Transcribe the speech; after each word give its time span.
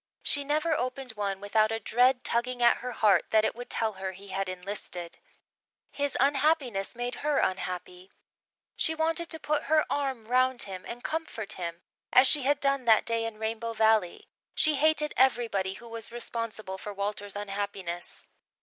She 0.23 0.43
never 0.43 0.73
opened 0.75 1.11
one 1.11 1.39
without 1.39 1.71
a 1.71 1.79
dread 1.79 2.23
tugging 2.23 2.59
at 2.63 2.77
her 2.77 2.91
heart 2.91 3.29
that 3.29 3.45
it 3.45 3.53
would 3.53 3.69
tell 3.69 3.93
her 4.01 4.13
he 4.13 4.29
had 4.29 4.49
enlisted. 4.49 5.19
His 5.91 6.17
unhappiness 6.19 6.95
made 6.95 7.13
her 7.21 7.37
unhappy. 7.37 8.09
She 8.75 8.95
wanted 8.95 9.29
to 9.29 9.39
put 9.39 9.65
her 9.65 9.85
arm 9.91 10.25
round 10.27 10.63
him 10.63 10.85
and 10.87 11.03
comfort 11.03 11.51
him, 11.53 11.83
as 12.11 12.25
she 12.25 12.41
had 12.41 12.59
done 12.59 12.85
that 12.85 13.05
day 13.05 13.25
in 13.25 13.37
Rainbow 13.37 13.73
Valley. 13.73 14.27
She 14.55 14.73
hated 14.73 15.13
everybody 15.17 15.73
who 15.73 15.87
was 15.87 16.11
responsible 16.11 16.79
for 16.79 16.91
Walter's 16.91 17.35
unhappiness. 17.35 18.27